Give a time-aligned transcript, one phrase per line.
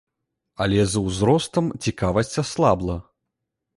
[0.65, 2.97] Але з узростам цікавасць аслабла.